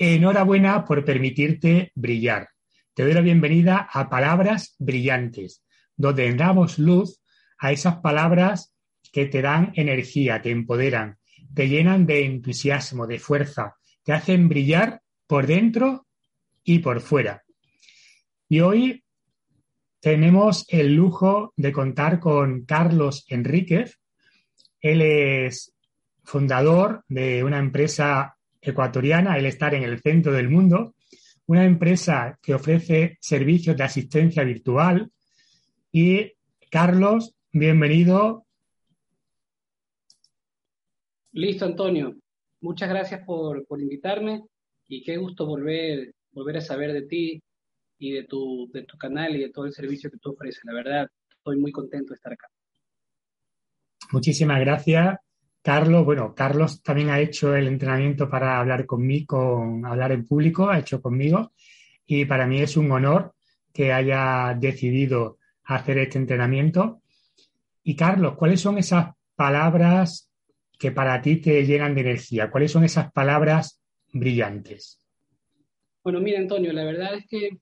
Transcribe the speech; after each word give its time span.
enhorabuena 0.00 0.86
por 0.86 1.04
permitirte 1.04 1.92
brillar. 1.94 2.48
Te 2.94 3.02
doy 3.02 3.12
la 3.12 3.20
bienvenida 3.20 3.86
a 3.92 4.08
Palabras 4.08 4.74
Brillantes, 4.78 5.62
donde 5.94 6.34
damos 6.34 6.78
luz 6.78 7.20
a 7.58 7.70
esas 7.70 7.96
palabras 7.96 8.74
que 9.12 9.26
te 9.26 9.42
dan 9.42 9.72
energía, 9.74 10.40
te 10.40 10.50
empoderan, 10.50 11.18
te 11.54 11.68
llenan 11.68 12.06
de 12.06 12.24
entusiasmo, 12.24 13.06
de 13.06 13.18
fuerza, 13.18 13.76
te 14.02 14.14
hacen 14.14 14.48
brillar 14.48 15.02
por 15.26 15.46
dentro 15.46 16.06
y 16.64 16.78
por 16.78 17.02
fuera. 17.02 17.42
Y 18.48 18.60
hoy 18.60 19.04
tenemos 20.00 20.64
el 20.70 20.94
lujo 20.94 21.52
de 21.56 21.72
contar 21.72 22.20
con 22.20 22.64
Carlos 22.64 23.26
Enríquez. 23.28 24.00
Él 24.80 25.02
es 25.02 25.74
fundador 26.24 27.04
de 27.06 27.44
una 27.44 27.58
empresa 27.58 28.38
ecuatoriana, 28.60 29.38
el 29.38 29.46
estar 29.46 29.74
en 29.74 29.82
el 29.82 30.00
centro 30.00 30.32
del 30.32 30.48
mundo, 30.48 30.94
una 31.46 31.64
empresa 31.64 32.38
que 32.42 32.54
ofrece 32.54 33.18
servicios 33.20 33.76
de 33.76 33.84
asistencia 33.84 34.44
virtual. 34.44 35.10
Y 35.92 36.32
Carlos, 36.70 37.34
bienvenido. 37.52 38.46
Listo, 41.32 41.64
Antonio. 41.64 42.16
Muchas 42.60 42.88
gracias 42.88 43.22
por, 43.24 43.64
invitarme 43.78 44.42
y 44.86 45.02
qué 45.02 45.16
gusto 45.16 45.46
volver, 45.46 46.12
volver 46.32 46.58
a 46.58 46.60
saber 46.60 46.92
de 46.92 47.02
ti 47.02 47.42
y 47.98 48.12
de 48.12 48.24
tu, 48.24 48.70
de 48.72 48.82
tu 48.82 48.98
canal 48.98 49.34
y 49.34 49.40
de 49.40 49.50
todo 49.50 49.64
el 49.64 49.72
servicio 49.72 50.10
que 50.10 50.18
tú 50.18 50.30
ofreces. 50.30 50.62
La 50.64 50.74
verdad, 50.74 51.08
estoy 51.30 51.58
muy 51.58 51.72
contento 51.72 52.12
de 52.12 52.16
estar 52.16 52.32
acá. 52.32 52.48
Muchísimas 54.12 54.60
gracias. 54.60 55.16
Carlos, 55.62 56.04
bueno, 56.04 56.34
Carlos 56.34 56.82
también 56.82 57.10
ha 57.10 57.20
hecho 57.20 57.54
el 57.54 57.68
entrenamiento 57.68 58.28
para 58.30 58.58
hablar 58.58 58.86
conmigo, 58.86 59.26
con 59.26 59.84
hablar 59.84 60.12
en 60.12 60.26
público, 60.26 60.70
ha 60.70 60.78
hecho 60.78 61.02
conmigo, 61.02 61.52
y 62.06 62.24
para 62.24 62.46
mí 62.46 62.62
es 62.62 62.76
un 62.76 62.90
honor 62.90 63.34
que 63.72 63.92
haya 63.92 64.56
decidido 64.58 65.38
hacer 65.64 65.98
este 65.98 66.18
entrenamiento. 66.18 67.02
Y 67.82 67.94
Carlos, 67.94 68.36
¿cuáles 68.36 68.60
son 68.60 68.78
esas 68.78 69.14
palabras 69.36 70.30
que 70.78 70.92
para 70.92 71.20
ti 71.20 71.36
te 71.36 71.64
llenan 71.64 71.94
de 71.94 72.00
energía? 72.00 72.50
¿Cuáles 72.50 72.72
son 72.72 72.84
esas 72.84 73.12
palabras 73.12 73.80
brillantes? 74.12 74.98
Bueno, 76.02 76.20
mira, 76.20 76.38
Antonio, 76.38 76.72
la 76.72 76.84
verdad 76.84 77.14
es 77.14 77.26
que 77.26 77.58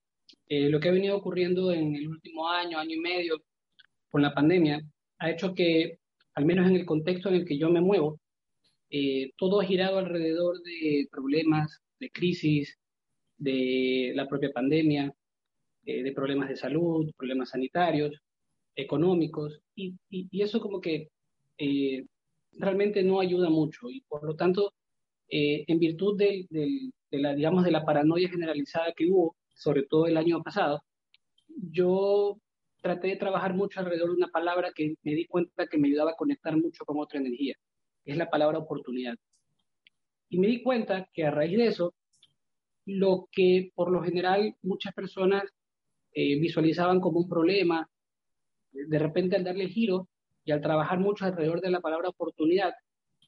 eh, 0.49 0.71
lo 0.71 0.79
que 0.81 0.89
ha 0.89 0.93
venido 0.93 1.17
ocurriendo 1.17 1.73
en 1.73 1.95
el 1.95 2.09
último 2.09 2.49
año, 2.49 2.79
año 2.79 2.95
y 2.95 3.01
medio, 3.01 3.43
con 4.09 4.23
la 4.23 4.33
pandemia, 4.33 4.81
ha 5.19 5.31
hecho 5.31 5.55
que, 5.55 5.99
al 6.39 6.45
menos 6.45 6.69
en 6.69 6.77
el 6.77 6.87
contexto 6.87 7.29
en 7.29 7.35
el 7.35 7.45
que 7.45 7.59
yo 7.59 7.69
me 7.69 7.81
muevo, 7.81 8.21
eh, 8.91 9.33
todo 9.37 9.61
ha 9.61 9.65
girado 9.65 9.99
alrededor 9.99 10.63
de 10.63 11.09
problemas, 11.11 11.83
de 11.99 12.11
crisis, 12.11 12.79
de 13.39 14.13
la 14.15 14.29
propia 14.29 14.53
pandemia, 14.53 15.13
eh, 15.85 16.03
de 16.05 16.13
problemas 16.13 16.49
de 16.49 16.57
salud, 16.57 17.11
problemas 17.17 17.51
sanitarios, 17.51 18.13
económicos, 18.77 19.61
y, 19.75 19.97
eso 20.41 20.61
como 20.61 20.81
que 20.81 21.09
realmente 22.53 23.03
no 23.03 23.19
ayuda 23.19 23.51
mucho. 23.51 23.91
Y 23.91 24.03
por 24.03 24.23
lo 24.25 24.37
tanto, 24.37 24.75
en 25.29 25.79
virtud 25.81 26.17
de, 26.17 26.47
la, 27.11 27.35
digamos, 27.35 27.65
de 27.65 27.73
la 27.73 27.85
paranoia 27.85 28.29
generalizada 28.29 28.93
que 28.97 29.07
hubo, 29.11 29.35
sobre 29.57 29.83
todo 29.83 30.07
el 30.07 30.17
año 30.17 30.41
pasado, 30.45 30.83
yo 31.73 32.39
traté 32.81 33.09
de 33.09 33.17
trabajar 33.17 33.55
mucho 33.55 33.81
alrededor 33.81 34.11
de 34.11 34.17
una 34.17 34.29
palabra 34.29 34.73
que 34.75 34.95
me 35.03 35.15
di 35.15 35.27
cuenta 35.27 35.67
que 35.67 35.79
me 35.79 35.89
ayudaba 35.89 36.13
a 36.13 36.17
conectar 36.17 36.57
mucho 36.57 36.85
con 36.85 36.99
otra 36.99 37.19
energía. 37.19 37.55
Es 38.05 38.17
la 38.17 38.31
palabra 38.31 38.59
oportunidad. 38.59 39.15
Y 40.29 40.39
me 40.39 40.47
di 40.47 40.63
cuenta 40.63 41.09
que 41.13 41.25
a 41.25 41.31
raíz 41.31 41.57
de 41.57 41.67
eso, 41.67 41.95
lo 42.85 43.29
que 43.33 43.71
por 43.75 43.91
lo 43.91 44.03
general 44.03 44.57
muchas 44.63 44.95
personas 44.95 45.45
eh, 46.13 46.39
visualizaban 46.41 47.01
como 47.01 47.21
un 47.21 47.29
problema, 47.29 47.89
de 48.73 48.99
repente 48.99 49.37
al 49.37 49.45
darle 49.45 49.69
giro 49.69 50.09
y 50.45 50.53
al 50.53 50.61
trabajar 50.61 50.99
mucho 50.99 51.25
alrededor 51.25 51.61
de 51.61 51.71
la 51.71 51.81
palabra 51.81 52.09
oportunidad, 52.09 52.73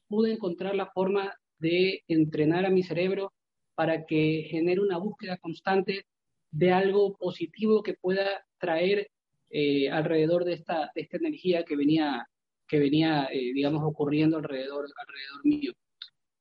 pude 0.08 0.32
encontrar 0.32 0.75
la 0.75 0.86
forma 0.86 1.34
de 1.58 2.02
entrenar 2.08 2.66
a 2.66 2.70
mi 2.70 2.82
cerebro 2.82 3.32
para 3.75 4.04
que 4.04 4.46
genere 4.50 4.80
una 4.80 4.98
búsqueda 4.98 5.38
constante 5.38 6.06
de 6.50 6.72
algo 6.72 7.16
positivo 7.16 7.82
que 7.82 7.94
pueda 7.94 8.44
traer 8.58 9.10
eh, 9.50 9.91
alrededor 9.91 10.44
de 10.44 10.55
esta, 10.55 10.93
esta 10.94 11.16
energía 11.16 11.65
que 11.65 11.77
venía, 11.77 12.27
que 12.69 12.78
venía 12.78 13.28
eh, 13.33 13.53
digamos, 13.53 13.83
ocurriendo 13.84 14.37
alrededor, 14.37 14.87
alrededor 14.97 15.44
mío. 15.44 15.72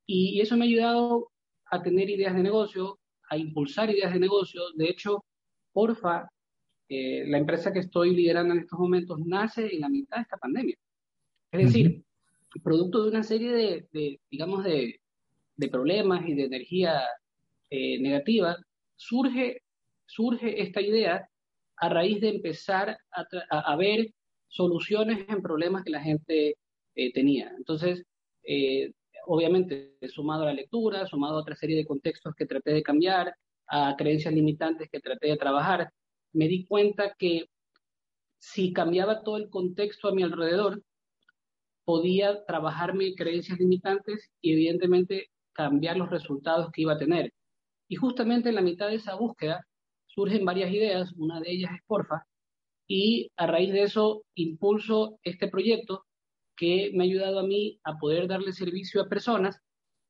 Y, 0.06 0.40
eso 0.42 0.56
me 0.56 0.66
ha 0.66 0.68
ayudado 0.68 1.32
a 1.72 1.82
tener 1.82 2.10
ideas 2.10 2.36
de 2.36 2.44
negocio, 2.44 3.00
a 3.30 3.38
impulsar 3.38 3.90
ideas 3.90 4.14
de 4.14 4.20
negocio. 4.20 4.62
De 4.76 4.90
hecho, 4.90 5.26
Porfa, 5.74 6.30
eh, 6.88 7.26
la 7.28 7.38
empresa 7.38 7.74
que 7.74 7.80
estoy 7.80 8.16
liderando 8.16 8.54
en 8.54 8.62
estos 8.62 8.80
momentos, 8.80 9.20
nace 9.26 9.74
en 9.74 9.82
la 9.82 9.90
mitad 9.90 10.18
de 10.18 10.24
esta 10.24 10.38
pandemia. 10.38 10.76
Es 11.52 11.66
decir, 11.66 12.04
producto 12.64 13.04
de 13.04 13.10
una 13.10 13.24
serie 13.24 13.52
de, 13.52 13.88
de 13.92 14.20
digamos, 14.30 14.64
de, 14.64 15.00
de, 15.56 15.68
problemas 15.70 16.28
y 16.28 16.36
de 16.36 16.46
energía 16.46 17.04
negativa, 17.72 18.58
surge 18.96 19.62
surge 20.10 20.62
esta 20.62 20.82
idea 20.82 21.29
a 21.80 21.90
raíz 21.90 22.20
de 22.22 22.30
empezar 22.30 22.98
a, 23.12 23.76
ver 23.76 24.14
soluciones 24.48 25.26
en 25.30 25.42
problemas 25.42 25.84
que 25.84 25.92
la 25.92 26.02
gente 26.02 26.58
eh, 26.96 27.14
tenía. 27.14 27.54
Entonces, 27.58 28.04
eh, 28.44 28.92
obviamente, 29.26 29.98
sumado 30.10 30.44
a 30.44 30.48
la 30.48 30.54
lectura, 30.54 31.08
sumado 31.08 31.38
a 31.38 31.42
otra 31.42 31.56
serie 31.56 31.78
de 31.78 31.86
contextos 31.86 32.36
que 32.36 32.46
traté 32.46 32.72
de 32.74 32.84
cambiar, 32.84 33.34
a 33.68 33.96
creencias 33.98 34.34
limitantes 34.34 34.90
que 34.92 35.00
traté 35.00 35.28
de 35.28 35.38
trabajar, 35.38 35.92
me 36.34 36.48
di 36.48 36.66
cuenta 36.66 37.14
que 37.18 37.46
si 38.40 38.74
cambiaba 38.74 39.22
todo 39.24 39.38
el 39.38 39.50
contexto 39.50 40.08
a 40.08 40.14
mi 40.14 40.24
alrededor, 40.24 40.82
podía 41.86 42.46
trabajar 42.46 42.96
mis 42.96 43.16
creencias 43.16 43.60
limitantes 43.60 44.30
y 44.42 44.54
evidentemente 44.54 45.30
cambiar 45.54 45.98
los 45.98 46.10
resultados 46.10 46.72
que 46.72 46.82
iba 46.82 46.94
a 46.94 46.98
tener. 46.98 47.32
Y 47.88 47.96
justamente 47.96 48.50
en 48.50 48.56
la 48.56 48.62
mitad 48.62 48.90
de 48.90 48.96
esa 48.96 49.16
búsqueda 49.16 49.66
surgen 50.10 50.46
varias 50.46 50.72
ideas, 50.72 51.14
una 51.18 51.40
de 51.40 51.52
ellas 51.52 51.72
es 51.76 51.82
Porfa, 51.88 52.26
y 52.88 53.32
a 53.38 53.48
raíz 53.48 53.72
de 53.72 53.84
eso 53.84 54.24
impulso 54.36 55.20
este 55.24 55.48
proyecto 55.48 56.06
que 56.58 56.92
me 56.94 57.04
ha 57.04 57.08
ayudado 57.08 57.40
a 57.40 57.44
mí 57.44 57.80
a 57.84 57.98
poder 57.98 58.28
darle 58.28 58.52
servicio 58.52 59.02
a 59.02 59.08
personas 59.08 59.62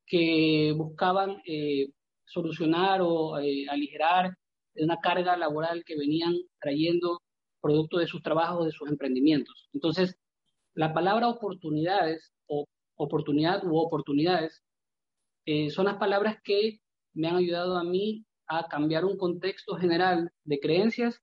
que 0.08 0.74
buscaban 0.76 1.42
eh, 1.46 1.90
solucionar 2.26 3.02
o 3.04 3.38
eh, 3.40 3.66
aligerar 3.70 4.34
una 4.76 4.98
carga 4.98 5.36
laboral 5.38 5.84
que 5.86 5.98
venían 5.98 6.36
trayendo 6.60 7.22
producto 7.62 7.98
de 7.98 8.08
sus 8.08 8.22
trabajos, 8.22 8.66
de 8.66 8.72
sus 8.72 8.90
emprendimientos. 8.90 9.70
Entonces, 9.74 10.16
la 10.74 10.94
palabra 10.94 11.28
oportunidades 11.28 12.32
o 12.48 12.66
oportunidad 12.96 13.64
u 13.66 13.78
oportunidades 13.78 14.64
eh, 15.46 15.70
son 15.70 15.86
las 15.86 15.98
palabras 15.98 16.38
que 16.44 16.80
me 17.14 17.28
han 17.28 17.36
ayudado 17.36 17.78
a 17.78 17.84
mí 17.84 18.26
a 18.50 18.68
cambiar 18.68 19.06
un 19.06 19.18
contexto 19.18 19.76
general 19.76 20.32
de 20.44 20.60
creencias, 20.60 21.22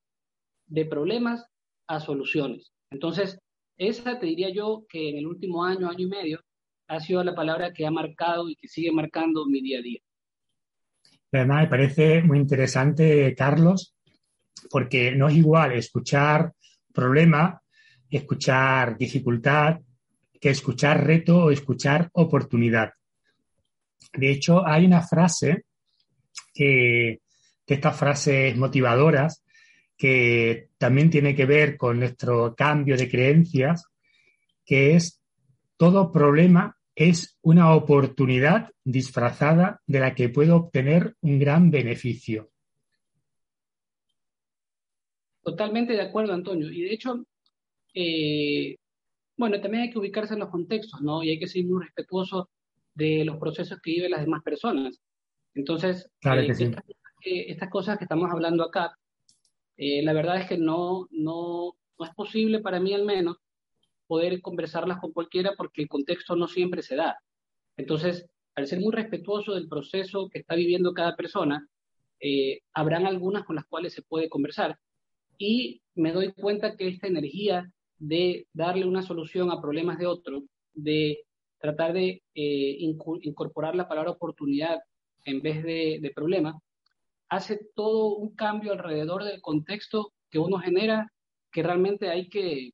de 0.67 0.87
problemas, 0.87 1.45
a 1.89 2.01
soluciones. 2.01 2.73
Entonces, 2.91 3.39
esa 3.77 4.19
te 4.19 4.27
diría 4.27 4.51
yo 4.51 4.87
que 4.89 5.11
en 5.11 5.19
el 5.19 5.27
último 5.27 5.65
año, 5.65 5.91
año 5.91 6.07
y 6.07 6.09
medio, 6.09 6.41
ha 6.89 7.01
sido 7.01 7.23
la 7.25 7.35
palabra 7.35 7.73
que 7.73 7.85
ha 7.85 7.91
marcado 7.91 8.49
y 8.49 8.57
que 8.57 8.69
sigue 8.69 8.93
marcando 8.93 9.45
mi 9.47 9.61
día 9.61 9.81
a 9.81 9.83
día. 9.83 10.01
Además, 11.33 11.63
me 11.65 11.69
parece 11.69 12.23
muy 12.23 12.39
interesante, 12.39 13.35
Carlos, 13.37 13.95
porque 14.71 15.13
no 15.13 15.29
es 15.29 15.37
igual 15.37 15.73
escuchar 15.73 16.53
problema, 16.93 17.61
escuchar 18.09 18.97
dificultad, 18.97 19.81
que 20.41 20.51
escuchar 20.51 21.05
reto 21.05 21.45
o 21.45 21.51
escuchar 21.51 22.09
oportunidad. 22.13 22.93
De 24.13 24.31
hecho, 24.31 24.67
hay 24.67 24.87
una 24.87 25.03
frase 25.03 25.66
que, 26.57 27.21
estas 27.67 27.99
frases 27.99 28.57
motivadoras, 28.57 29.43
que 29.97 30.69
también 30.79 31.11
tiene 31.11 31.35
que 31.35 31.47
ver 31.47 31.77
con 31.77 31.99
nuestro 31.99 32.55
cambio 32.55 32.97
de 32.97 33.11
creencias, 33.11 33.87
que 34.65 34.95
es 34.95 35.21
todo 35.77 36.13
problema 36.13 36.77
es 36.95 37.39
una 37.43 37.75
oportunidad 37.75 38.71
disfrazada 38.83 39.83
de 39.87 40.01
la 40.01 40.15
que 40.15 40.31
puedo 40.31 40.57
obtener 40.57 41.15
un 41.21 41.39
gran 41.39 41.71
beneficio. 41.71 42.51
Totalmente 45.43 45.93
de 45.93 46.03
acuerdo, 46.03 46.33
Antonio. 46.33 46.73
Y 46.73 46.83
de 46.83 46.93
hecho, 46.95 47.25
eh, 47.95 48.77
bueno, 49.37 49.61
también 49.61 49.85
hay 49.85 49.91
que 49.91 49.99
ubicarse 49.99 50.35
en 50.35 50.41
los 50.41 50.49
contextos, 50.49 51.03
¿no? 51.03 51.23
Y 51.23 51.31
hay 51.31 51.39
que 51.39 51.47
ser 51.47 51.65
muy 51.65 51.85
respetuoso 51.85 52.49
de 52.95 53.25
los 53.25 53.37
procesos 53.37 53.79
que 53.83 53.91
viven 53.91 54.13
las 54.13 54.23
demás 54.23 54.43
personas. 54.43 54.99
Entonces, 55.57 56.11
eh, 56.23 57.47
estas, 57.49 57.71
cosas 57.71 57.97
que 57.97 58.05
estamos 58.05 58.31
hablando 58.31 58.63
acá, 58.63 58.97
eh, 59.79 60.03
la 60.03 60.13
verdad 60.13 60.37
es 60.37 60.47
que 60.47 60.59
no, 60.59 61.09
no, 61.11 61.73
no 61.99 62.05
es 62.05 62.15
posible 62.15 62.61
para 62.61 62.79
mí 62.79 62.93
al 62.93 63.05
menos 63.05 63.39
poder 64.07 64.41
conversarlas 64.43 65.01
con 65.01 65.13
cualquiera 65.13 65.55
porque 65.57 65.83
el 65.83 65.89
contexto 65.89 66.37
no 66.37 66.47
siempre 66.47 66.83
se 66.83 66.95
da. 66.95 67.19
Entonces, 67.79 68.29
al 68.55 68.67
ser 68.67 68.81
muy 68.81 68.93
respetuoso 68.93 69.55
del 69.55 69.67
proceso 69.67 70.29
que 70.29 70.41
está 70.41 70.55
viviendo 70.55 70.93
cada 70.93 71.17
persona, 71.17 71.67
eh, 72.21 72.61
habrán 72.75 73.07
algunas 73.07 73.45
con 73.45 73.57
las 73.57 73.65
cuales 73.65 73.95
se 73.95 74.03
puede 74.03 74.29
conversar. 74.29 74.79
Y 75.39 75.81
me 75.95 76.13
doy 76.13 76.33
cuenta 76.33 76.77
que 76.77 76.87
esta 76.89 77.07
energía 77.07 77.71
de 77.99 78.47
darle 78.53 78.85
una 78.85 79.03
solución 79.03 79.51
a 79.51 79.61
problemas 79.61 79.99
de 79.99 80.07
otro, 80.07 80.45
de 80.75 81.25
tratar 81.59 81.95
de 81.95 82.23
eh, 82.35 82.77
incorporar 82.79 83.75
la 83.75 83.89
palabra 83.89 84.11
oportunidad 84.11 84.81
en 85.27 85.43
vez 85.43 85.63
de, 85.63 85.99
de, 86.01 86.11
problema, 86.11 86.59
hace 87.28 87.61
todo 87.75 88.17
un 88.17 88.34
cambio 88.34 88.73
alrededor 88.73 89.25
del 89.25 89.41
contexto 89.43 90.13
que 90.31 90.39
uno 90.39 90.59
genera 90.59 91.13
que 91.53 91.63
realmente 91.63 92.09
hay 92.09 92.28
que, 92.28 92.71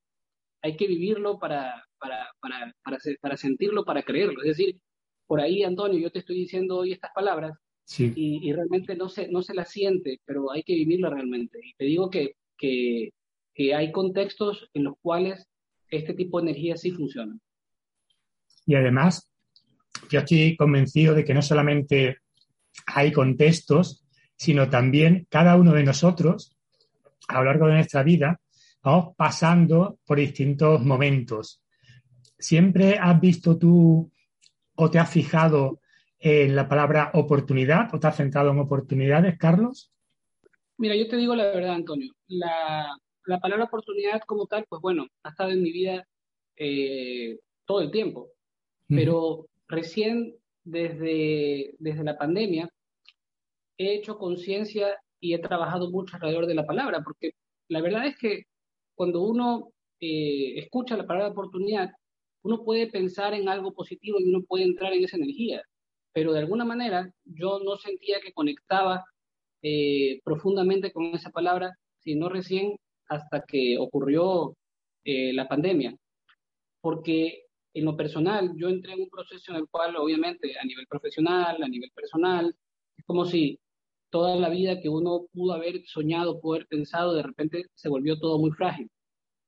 hay 0.63 0.77
que 0.77 0.87
vivirlo 0.87 1.39
para, 1.39 1.85
para, 1.99 2.31
para, 2.41 2.73
para, 2.85 2.99
para 3.21 3.37
sentirlo, 3.37 3.85
para 3.85 4.03
creerlo. 4.03 4.43
Es 4.43 4.57
decir, 4.57 4.79
por 5.27 5.41
ahí, 5.41 5.63
Antonio, 5.63 5.99
yo 5.99 6.11
te 6.11 6.21
estoy 6.21 6.37
diciendo 6.37 6.79
hoy 6.79 6.93
estas 6.93 7.11
palabras 7.15 7.59
y, 7.99 8.49
y, 8.49 8.53
realmente 8.53 8.95
no 8.97 9.09
se, 9.09 9.29
no 9.29 9.43
se 9.43 9.55
las 9.55 9.71
siente, 9.71 10.21
pero 10.25 10.51
hay 10.53 10.63
que 10.63 10.75
vivirlo 10.75 11.11
realmente. 11.11 11.59
Y 11.63 11.75
te 11.75 11.85
digo 11.85 12.11
que, 12.11 12.37
que, 12.57 13.11
que 13.55 13.75
hay 13.75 13.93
contextos 13.93 14.69
en 14.75 14.85
los 14.85 14.95
cuales 15.01 15.47
este 15.89 16.15
tipo 16.15 16.41
de 16.41 16.51
energía 16.51 16.77
sí 16.77 16.91
funciona. 16.91 17.39
Y 18.67 18.75
además, 18.75 19.31
yo 20.11 20.21
estoy 20.21 20.57
convencido 20.57 21.15
de 21.15 21.25
que 21.25 21.35
no 21.35 21.43
solamente 21.43 22.19
hay 22.87 23.13
contextos, 23.13 24.05
sino 24.37 24.69
también 24.69 25.27
cada 25.29 25.57
uno 25.57 25.73
de 25.73 25.85
nosotros, 25.85 26.57
a 27.29 27.39
lo 27.39 27.45
largo 27.45 27.67
de 27.67 27.75
nuestra 27.75 28.03
vida, 28.03 28.41
vamos 28.83 29.15
pasando 29.17 29.99
por 30.05 30.19
distintos 30.19 30.83
momentos. 30.83 31.63
¿Siempre 32.39 32.99
has 32.99 33.21
visto 33.21 33.57
tú 33.57 34.11
o 34.75 34.91
te 34.91 34.99
has 34.99 35.11
fijado 35.11 35.81
en 36.19 36.57
la 36.57 36.69
palabra 36.69 37.11
oportunidad 37.15 37.95
o 37.95 38.01
te 38.01 38.07
has 38.07 38.17
centrado 38.17 38.51
en 38.51 38.59
oportunidades, 38.59 39.39
Carlos? 39.39 39.93
Mira, 40.79 40.97
yo 40.97 41.07
te 41.09 41.17
digo 41.17 41.35
la 41.35 41.45
verdad, 41.45 41.75
Antonio. 41.75 42.13
La, 42.29 42.97
la 43.27 43.41
palabra 43.41 43.67
oportunidad 43.67 44.21
como 44.27 44.47
tal, 44.47 44.65
pues 44.69 44.83
bueno, 44.83 45.07
ha 45.23 45.31
estado 45.31 45.51
en 45.51 45.63
mi 45.63 45.71
vida 45.71 46.07
eh, 46.57 47.39
todo 47.65 47.81
el 47.81 47.91
tiempo. 47.91 48.31
Pero 48.89 49.47
recién 49.69 50.35
desde, 50.65 51.75
desde 51.79 52.05
la 52.05 52.17
pandemia 52.17 52.69
he 53.79 53.95
hecho 53.95 54.19
conciencia 54.19 54.99
y 55.21 55.35
he 55.35 55.39
trabajado 55.39 55.91
mucho 55.91 56.17
alrededor 56.17 56.47
de 56.47 56.55
la 56.55 56.67
palabra, 56.67 57.03
porque 57.03 57.33
la 57.69 57.81
verdad 57.81 58.07
es 58.07 58.17
que 58.19 58.43
cuando 58.95 59.23
uno 59.23 59.73
eh, 60.01 60.59
escucha 60.59 60.97
la 60.97 61.07
palabra 61.07 61.33
oportunidad, 61.33 61.91
uno 62.43 62.65
puede 62.65 62.89
pensar 62.89 63.35
en 63.35 63.49
algo 63.49 63.73
positivo 63.73 64.19
y 64.21 64.29
uno 64.29 64.45
puede 64.47 64.65
entrar 64.65 64.93
en 64.93 65.05
esa 65.05 65.17
energía, 65.17 65.63
pero 66.13 66.33
de 66.33 66.41
alguna 66.41 66.65
manera 66.65 67.13
yo 67.25 67.61
no 67.65 67.77
sentía 67.77 68.21
que 68.21 68.33
conectaba 68.33 69.05
eh, 69.63 70.21
profundamente 70.25 70.93
con 70.93 71.07
esa 71.15 71.31
palabra, 71.31 71.73
sino 72.01 72.29
recién 72.29 72.77
hasta 73.09 73.45
que 73.47 73.77
ocurrió 73.79 74.57
eh, 75.05 75.33
la 75.33 75.49
pandemia, 75.49 75.97
porque 76.81 77.45
en 77.75 77.85
lo 77.85 77.97
personal 77.97 78.53
yo 78.57 78.69
entré 78.69 78.93
en 78.93 79.03
un 79.03 79.11
proceso 79.11 79.53
en 79.53 79.59
el 79.59 79.69
cual 79.69 79.97
obviamente 79.97 80.59
a 80.59 80.65
nivel 80.65 80.87
profesional, 80.87 81.63
a 81.63 81.69
nivel 81.69 81.91
personal, 81.95 82.55
es 82.97 83.05
como 83.05 83.25
si 83.25 83.61
toda 84.11 84.37
la 84.37 84.51
vida 84.51 84.81
que 84.81 84.89
uno 84.89 85.27
pudo 85.33 85.55
haber 85.55 85.83
soñado, 85.87 86.41
pudo 86.41 86.55
haber 86.55 86.67
pensado, 86.69 87.15
de 87.15 87.23
repente 87.23 87.67
se 87.75 87.89
volvió 87.89 88.19
todo 88.19 88.39
muy 88.39 88.51
frágil. 88.53 88.91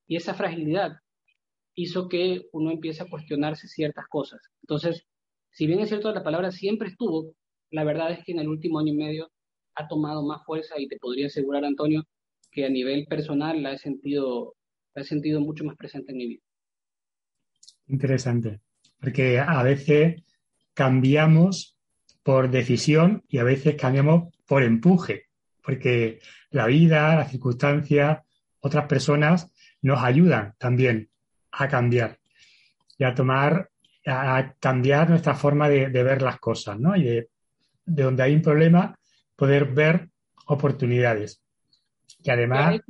Y 0.07 0.17
esa 0.17 0.35
fragilidad 0.35 0.99
hizo 1.75 2.09
que 2.09 2.49
uno 2.53 2.71
empiece 2.71 3.03
a 3.03 3.09
cuestionarse 3.09 3.69
ciertas 3.69 4.07
cosas. 4.09 4.41
Entonces, 4.63 5.05
si 5.51 5.67
bien 5.67 5.81
es 5.81 5.89
cierto, 5.89 6.13
la 6.13 6.25
palabra 6.25 6.51
siempre 6.51 6.89
estuvo, 6.89 7.35
la 7.71 7.85
verdad 7.85 8.13
es 8.13 8.25
que 8.25 8.33
en 8.33 8.39
el 8.41 8.49
último 8.49 8.79
año 8.79 8.93
y 8.93 8.97
medio 8.97 9.31
ha 9.75 9.89
tomado 9.89 10.25
más 10.25 10.45
fuerza 10.45 10.79
y 10.79 10.89
te 10.89 10.99
podría 10.99 11.27
asegurar, 11.27 11.65
Antonio, 11.65 12.05
que 12.51 12.65
a 12.65 12.71
nivel 12.71 13.07
personal 13.07 13.63
la 13.63 13.73
he 13.73 13.79
sentido, 13.79 14.55
la 14.95 15.03
he 15.03 15.05
sentido 15.05 15.41
mucho 15.41 15.65
más 15.65 15.77
presente 15.77 16.13
en 16.13 16.19
mi 16.19 16.27
vida. 16.29 16.43
Interesante, 17.89 18.61
porque 18.99 19.39
a 19.39 19.63
veces 19.63 20.23
cambiamos 20.73 21.77
por 22.23 22.51
decisión 22.51 23.23
y 23.29 23.39
a 23.39 23.45
veces 23.45 23.77
cambiamos 23.77 24.35
por 24.47 24.63
empuje, 24.63 25.27
porque 25.63 26.21
la 26.51 26.67
vida, 26.67 27.17
las 27.17 27.31
circunstancias, 27.31 28.21
otras 28.61 28.87
personas 28.87 29.51
nos 29.83 30.03
ayudan 30.03 30.55
también 30.59 31.11
a 31.53 31.69
cambiar 31.69 32.19
y 32.97 33.05
a 33.05 33.15
tomar, 33.15 33.71
a 34.07 34.55
cambiar 34.59 35.11
nuestra 35.11 35.35
forma 35.35 35.69
de, 35.69 35.89
ver 35.89 36.23
las 36.23 36.39
cosas, 36.39 36.81
¿no? 36.81 36.97
Y 36.97 37.05
de, 37.05 37.29
de, 37.85 38.03
donde 38.03 38.23
hay 38.23 38.35
un 38.35 38.43
problema, 38.43 38.99
poder 39.37 39.67
ver 39.67 40.09
oportunidades. 40.47 41.43
Y 42.23 42.31
además, 42.31 42.81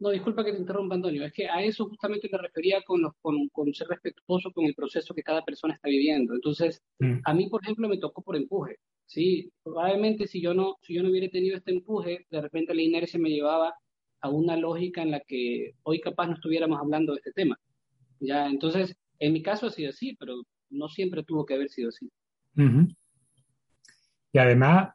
no, 0.00 0.10
disculpa 0.10 0.42
que 0.42 0.52
te 0.52 0.58
interrumpa, 0.58 0.94
Antonio. 0.94 1.24
Es 1.24 1.32
que 1.32 1.46
a 1.46 1.62
eso 1.62 1.86
justamente 1.86 2.28
me 2.32 2.38
refería 2.38 2.82
con, 2.82 3.02
con, 3.20 3.74
ser 3.74 3.88
respetuoso 3.88 4.50
con 4.50 4.64
el 4.64 4.74
proceso 4.74 5.14
que 5.14 5.22
cada 5.22 5.44
persona 5.44 5.74
está 5.74 5.88
viviendo. 5.88 6.34
Entonces, 6.34 6.82
mm. 6.98 7.18
a 7.22 7.34
mí, 7.34 7.48
por 7.50 7.62
ejemplo, 7.62 7.86
me 7.86 7.98
tocó 7.98 8.22
por 8.22 8.34
empuje. 8.34 8.78
Sí, 9.04 9.52
probablemente 9.62 10.26
si 10.26 10.40
yo 10.40 10.54
no, 10.54 10.76
si 10.80 10.94
yo 10.94 11.02
no 11.02 11.10
hubiera 11.10 11.28
tenido 11.28 11.56
este 11.56 11.72
empuje, 11.72 12.26
de 12.30 12.40
repente 12.40 12.74
la 12.74 12.82
inercia 12.82 13.20
me 13.20 13.28
llevaba 13.28 13.74
a 14.22 14.28
una 14.30 14.56
lógica 14.56 15.02
en 15.02 15.10
la 15.10 15.20
que 15.20 15.74
hoy 15.82 16.00
capaz 16.00 16.28
no 16.28 16.34
estuviéramos 16.34 16.80
hablando 16.80 17.12
de 17.12 17.18
este 17.18 17.32
tema. 17.32 17.58
Ya, 18.20 18.46
entonces, 18.46 18.96
en 19.18 19.32
mi 19.32 19.42
caso 19.42 19.66
ha 19.66 19.70
sido 19.70 19.90
así, 19.90 20.16
pero 20.18 20.42
no 20.70 20.88
siempre 20.88 21.24
tuvo 21.24 21.44
que 21.44 21.54
haber 21.54 21.68
sido 21.68 21.90
así. 21.90 22.10
Y 24.32 24.38
además, 24.38 24.94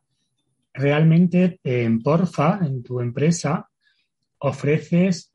realmente 0.74 1.60
en 1.64 2.02
Porfa, 2.02 2.60
en 2.66 2.84
tu 2.84 3.02
empresa, 3.02 3.70
ofreces, 4.40 5.32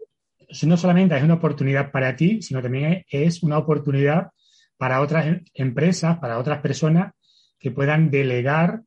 no 0.65 0.77
solamente 0.77 1.17
es 1.17 1.23
una 1.23 1.35
oportunidad 1.35 1.91
para 1.91 2.17
ti, 2.17 2.43
sino 2.43 2.63
también 2.63 3.05
es 3.09 3.43
una 3.43 3.59
oportunidad 3.59 4.29
para 4.77 5.01
otras 5.01 5.27
em, 5.27 5.45
empresas, 5.55 6.19
para 6.19 6.39
otras 6.39 6.61
personas 6.61 7.13
que 7.59 7.71
puedan 7.71 8.11
delegar 8.11 8.81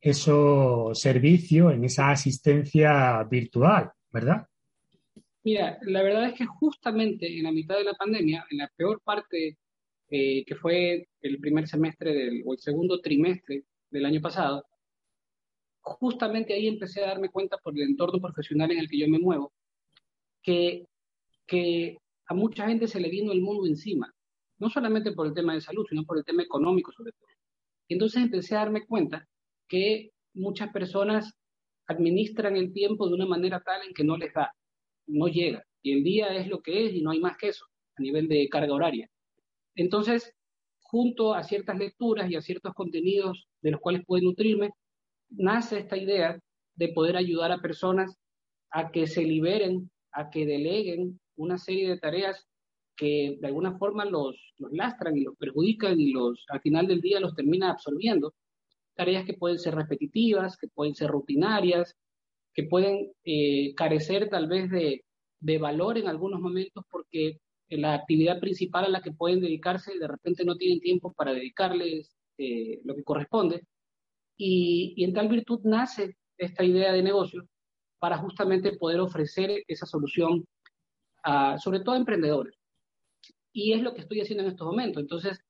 esos 0.00 0.98
servicios 0.98 1.72
en 1.72 1.84
esa 1.84 2.10
asistencia 2.10 3.22
virtual, 3.24 3.90
¿verdad? 4.12 4.46
Mira, 5.42 5.78
la 5.82 6.02
verdad 6.02 6.26
es 6.26 6.34
que 6.34 6.46
justamente 6.46 7.26
en 7.36 7.42
la 7.42 7.52
mitad 7.52 7.76
de 7.76 7.84
la 7.84 7.94
pandemia, 7.94 8.46
en 8.50 8.58
la 8.58 8.70
peor 8.76 9.00
parte 9.02 9.58
eh, 10.10 10.44
que 10.44 10.54
fue 10.54 11.08
el 11.22 11.38
primer 11.38 11.66
semestre 11.66 12.14
del, 12.14 12.42
o 12.46 12.52
el 12.52 12.58
segundo 12.58 13.00
trimestre 13.00 13.64
del 13.90 14.04
año 14.04 14.20
pasado, 14.20 14.64
justamente 15.84 16.54
ahí 16.54 16.66
empecé 16.66 17.04
a 17.04 17.08
darme 17.08 17.28
cuenta 17.28 17.58
por 17.58 17.74
el 17.76 17.82
entorno 17.82 18.20
profesional 18.20 18.70
en 18.70 18.78
el 18.78 18.88
que 18.88 18.98
yo 18.98 19.08
me 19.08 19.18
muevo, 19.18 19.52
que, 20.42 20.86
que 21.46 21.98
a 22.26 22.34
mucha 22.34 22.66
gente 22.66 22.88
se 22.88 23.00
le 23.00 23.10
vino 23.10 23.32
el 23.32 23.42
mundo 23.42 23.66
encima, 23.66 24.12
no 24.58 24.70
solamente 24.70 25.12
por 25.12 25.26
el 25.26 25.34
tema 25.34 25.54
de 25.54 25.60
salud, 25.60 25.86
sino 25.88 26.04
por 26.04 26.18
el 26.18 26.24
tema 26.24 26.42
económico 26.42 26.90
sobre 26.92 27.12
todo. 27.12 27.28
Y 27.88 27.94
entonces 27.94 28.22
empecé 28.22 28.56
a 28.56 28.60
darme 28.60 28.86
cuenta 28.86 29.28
que 29.68 30.10
muchas 30.32 30.70
personas 30.72 31.34
administran 31.86 32.56
el 32.56 32.72
tiempo 32.72 33.06
de 33.06 33.14
una 33.14 33.26
manera 33.26 33.60
tal 33.60 33.86
en 33.86 33.92
que 33.92 34.04
no 34.04 34.16
les 34.16 34.32
da, 34.32 34.52
no 35.06 35.28
llega. 35.28 35.62
Y 35.82 35.92
el 35.92 36.02
día 36.02 36.28
es 36.34 36.48
lo 36.48 36.60
que 36.62 36.86
es 36.86 36.94
y 36.94 37.02
no 37.02 37.10
hay 37.10 37.20
más 37.20 37.36
que 37.36 37.48
eso 37.48 37.66
a 37.96 38.02
nivel 38.02 38.26
de 38.26 38.48
carga 38.48 38.72
horaria. 38.72 39.08
Entonces, 39.74 40.32
junto 40.80 41.34
a 41.34 41.42
ciertas 41.42 41.78
lecturas 41.78 42.30
y 42.30 42.36
a 42.36 42.40
ciertos 42.40 42.72
contenidos 42.72 43.46
de 43.60 43.72
los 43.72 43.80
cuales 43.80 44.02
puedo 44.06 44.24
nutrirme, 44.24 44.70
nace 45.36 45.78
esta 45.78 45.96
idea 45.96 46.38
de 46.76 46.88
poder 46.88 47.16
ayudar 47.16 47.52
a 47.52 47.60
personas 47.60 48.16
a 48.70 48.90
que 48.90 49.06
se 49.06 49.22
liberen, 49.22 49.90
a 50.12 50.30
que 50.30 50.46
deleguen 50.46 51.20
una 51.36 51.58
serie 51.58 51.88
de 51.88 51.98
tareas 51.98 52.46
que 52.96 53.36
de 53.40 53.46
alguna 53.46 53.76
forma 53.78 54.04
los, 54.04 54.36
lastran 54.70 55.16
y 55.16 55.24
los 55.24 55.36
perjudican 55.36 56.00
y 56.00 56.12
los 56.12 56.44
al 56.48 56.60
final 56.60 56.86
del 56.86 57.00
día 57.00 57.20
los 57.20 57.34
termina 57.34 57.70
absorbiendo. 57.70 58.34
Tareas 58.94 59.24
que 59.24 59.34
pueden 59.34 59.58
ser 59.58 59.74
repetitivas, 59.74 60.56
que 60.56 60.68
pueden 60.68 60.94
ser 60.94 61.10
rutinarias, 61.10 61.96
que 62.52 62.64
pueden 62.64 63.12
eh, 63.24 63.74
carecer 63.74 64.28
tal 64.28 64.46
vez 64.48 64.70
de, 64.70 65.04
de 65.40 65.58
valor 65.58 65.98
en 65.98 66.08
algunos 66.08 66.40
momentos 66.40 66.84
porque 66.90 67.38
la 67.68 67.94
actividad 67.94 68.40
principal 68.40 68.84
a 68.84 68.88
la 68.88 69.02
que 69.02 69.12
pueden 69.12 69.40
dedicarse 69.40 69.98
de 69.98 70.08
repente 70.08 70.44
no 70.44 70.56
tienen 70.56 70.80
tiempo 70.80 71.12
para 71.12 71.32
dedicarles 71.32 72.16
eh, 72.38 72.80
lo 72.84 72.94
que 72.94 73.04
corresponde. 73.04 73.62
Y, 74.36 75.02
en 75.04 75.14
tal 75.14 75.28
virtud 75.28 75.60
nace 75.64 76.16
esta 76.38 76.64
idea 76.64 76.92
de 76.92 77.02
negocio 77.02 77.46
para 77.98 78.18
justamente 78.18 78.76
poder 78.76 79.00
ofrecer 79.00 79.62
esa 79.68 79.86
solución 79.86 80.44
sobre 81.58 81.80
todo 81.80 81.94
a 81.94 81.98
emprendedores. 81.98 82.54
Y 83.52 83.72
es 83.72 83.82
lo 83.82 83.94
que 83.94 84.02
estoy 84.02 84.20
haciendo 84.20 84.44
en 84.44 84.50
estos 84.50 84.66
momentos. 84.66 85.00
Entonces, 85.00 85.40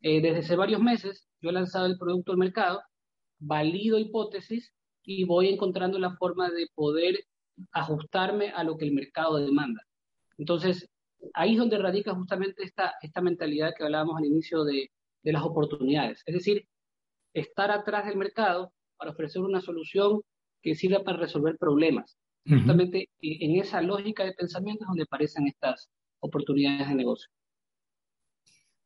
eh, 0.00 0.20
desde 0.20 0.40
hace 0.40 0.56
varios 0.56 0.80
meses 0.80 1.26
yo 1.40 1.50
he 1.50 1.52
lanzado 1.52 1.86
el 1.86 1.98
producto 1.98 2.32
al 2.32 2.38
mercado, 2.38 2.82
valido 3.38 3.98
hipótesis 3.98 4.72
y 5.02 5.24
voy 5.24 5.48
encontrando 5.48 5.98
la 5.98 6.14
forma 6.16 6.50
de 6.50 6.68
poder 6.74 7.24
ajustarme 7.72 8.50
a 8.50 8.64
lo 8.64 8.76
que 8.76 8.84
el 8.84 8.92
mercado 8.92 9.38
demanda. 9.38 9.82
Entonces, 10.38 10.88
ahí 11.34 11.52
es 11.52 11.58
donde 11.58 11.78
radica 11.78 12.14
justamente 12.14 12.62
esta, 12.64 12.94
esta 13.02 13.20
mentalidad 13.20 13.74
que 13.76 13.84
hablábamos 13.84 14.18
al 14.18 14.26
inicio 14.26 14.64
de, 14.64 14.90
de 15.22 15.32
las 15.32 15.42
oportunidades. 15.42 16.22
Es 16.26 16.34
decir, 16.34 16.66
estar 17.34 17.70
atrás 17.70 18.06
del 18.06 18.16
mercado 18.16 18.72
para 18.96 19.10
ofrecer 19.10 19.42
una 19.42 19.60
solución 19.60 20.22
que 20.62 20.74
sirva 20.74 21.04
para 21.04 21.18
resolver 21.18 21.58
problemas. 21.58 22.16
Justamente 22.46 23.08
en 23.20 23.58
esa 23.58 23.80
lógica 23.80 24.22
de 24.22 24.34
pensamiento 24.34 24.84
es 24.84 24.88
donde 24.88 25.04
aparecen 25.04 25.46
estas 25.46 25.88
oportunidades 26.20 26.88
de 26.88 26.94
negocio. 26.94 27.30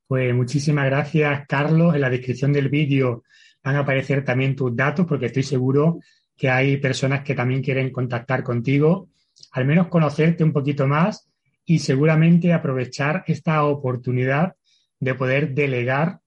Pues 0.07 0.33
muchísimas 0.35 0.87
gracias, 0.87 1.45
Carlos. 1.49 1.95
En 1.95 2.01
la 2.01 2.09
descripción 2.09 2.53
del 2.53 2.69
vídeo 2.69 3.25
van 3.63 3.77
a 3.77 3.81
aparecer 3.81 4.25
también 4.25 4.55
tus 4.57 4.75
datos 4.75 5.07
porque 5.07 5.27
estoy 5.27 5.43
seguro 5.43 5.99
que 6.37 6.49
hay 6.49 6.77
personas 6.77 7.25
que 7.25 7.35
también 7.35 7.63
quieren 7.63 7.91
contactar 7.91 8.45
contigo, 8.45 9.09
al 9.53 9.67
menos 9.67 9.89
conocerte 9.89 10.45
un 10.45 10.53
poquito 10.53 10.87
más 10.87 11.29
y 11.65 11.81
seguramente 11.81 12.53
aprovechar 12.53 13.25
esta 13.27 13.65
oportunidad 13.65 14.55
de 15.01 15.15
poder 15.15 15.53
delegar 15.53 16.21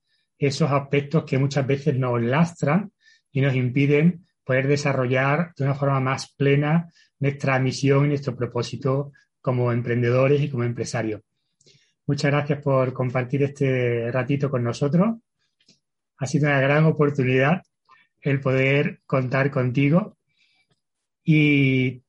esos 0.47 0.71
aspectos 0.71 1.23
que 1.23 1.37
muchas 1.37 1.67
veces 1.67 1.95
nos 1.97 2.19
lastran 2.19 2.91
y 3.31 3.41
nos 3.41 3.55
impiden 3.55 4.25
poder 4.43 4.67
desarrollar 4.67 5.53
de 5.55 5.65
una 5.65 5.75
forma 5.75 5.99
más 5.99 6.33
plena 6.33 6.91
nuestra 7.19 7.59
misión 7.59 8.05
y 8.05 8.09
nuestro 8.09 8.35
propósito 8.35 9.11
como 9.39 9.71
emprendedores 9.71 10.41
y 10.41 10.49
como 10.49 10.63
empresarios. 10.63 11.21
Muchas 12.07 12.31
gracias 12.31 12.59
por 12.59 12.91
compartir 12.91 13.43
este 13.43 14.11
ratito 14.11 14.49
con 14.49 14.63
nosotros. 14.63 15.17
Ha 16.17 16.25
sido 16.25 16.47
una 16.47 16.59
gran 16.59 16.85
oportunidad 16.85 17.61
el 18.19 18.39
poder 18.39 19.01
contar 19.05 19.51
contigo 19.51 20.17
y 21.23 22.01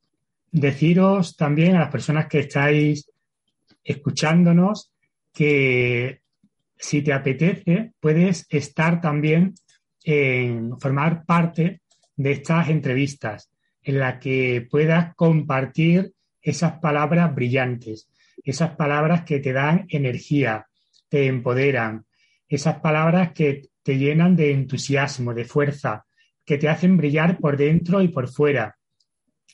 deciros 0.51 1.37
también 1.37 1.75
a 1.75 1.81
las 1.81 1.91
personas 1.91 2.27
que 2.27 2.39
estáis 2.39 3.11
escuchándonos 3.83 4.91
que 5.31 6.22
si 6.77 7.01
te 7.01 7.13
apetece 7.13 7.93
puedes 7.99 8.45
estar 8.49 9.01
también 9.01 9.53
en 10.03 10.79
formar 10.79 11.25
parte 11.25 11.81
de 12.15 12.31
estas 12.31 12.69
entrevistas 12.69 13.49
en 13.81 13.99
la 13.99 14.19
que 14.19 14.67
puedas 14.69 15.15
compartir 15.15 16.13
esas 16.41 16.79
palabras 16.79 17.33
brillantes, 17.33 18.09
esas 18.43 18.75
palabras 18.75 19.23
que 19.23 19.39
te 19.39 19.53
dan 19.53 19.85
energía, 19.89 20.67
te 21.09 21.27
empoderan, 21.27 22.05
esas 22.47 22.79
palabras 22.79 23.31
que 23.33 23.69
te 23.81 23.97
llenan 23.97 24.35
de 24.35 24.51
entusiasmo, 24.51 25.33
de 25.33 25.45
fuerza, 25.45 26.05
que 26.45 26.57
te 26.57 26.67
hacen 26.69 26.97
brillar 26.97 27.37
por 27.37 27.55
dentro 27.57 28.01
y 28.01 28.09
por 28.09 28.27
fuera. 28.29 28.77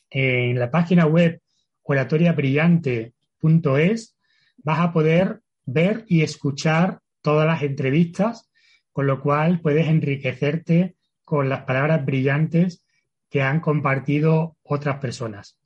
En 0.09 0.57
la 0.57 0.71
página 0.71 1.05
web 1.05 1.41
oratoriabrillante.es 1.83 4.15
vas 4.57 4.79
a 4.79 4.91
poder 4.91 5.41
ver 5.65 6.03
y 6.07 6.21
escuchar 6.21 6.99
todas 7.21 7.47
las 7.47 7.63
entrevistas, 7.63 8.49
con 8.91 9.07
lo 9.07 9.21
cual 9.21 9.61
puedes 9.61 9.87
enriquecerte 9.87 10.95
con 11.23 11.49
las 11.49 11.63
palabras 11.63 12.05
brillantes 12.05 12.83
que 13.29 13.41
han 13.41 13.59
compartido 13.59 14.57
otras 14.63 14.97
personas. 14.97 15.57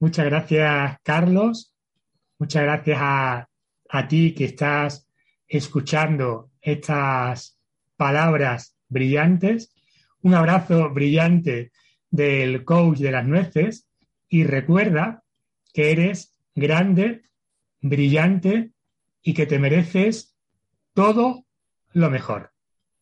Muchas 0.00 0.26
gracias, 0.26 0.98
Carlos. 1.02 1.74
Muchas 2.38 2.62
gracias 2.62 2.98
a, 3.00 3.48
a 3.88 4.08
ti 4.08 4.34
que 4.34 4.44
estás 4.44 5.08
escuchando 5.46 6.50
estas 6.60 7.58
palabras 7.96 8.76
brillantes. 8.88 9.74
Un 10.22 10.34
abrazo 10.34 10.90
brillante 10.90 11.72
del 12.10 12.64
coach 12.64 12.98
de 12.98 13.12
las 13.12 13.26
nueces 13.26 13.88
y 14.28 14.44
recuerda 14.44 15.24
que 15.72 15.92
eres 15.92 16.34
grande, 16.54 17.22
brillante 17.80 18.72
y 19.28 19.34
que 19.34 19.44
te 19.44 19.58
mereces 19.58 20.38
todo 20.94 21.44
lo 21.92 22.08
mejor. 22.08 22.54